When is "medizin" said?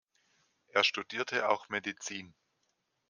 1.69-2.33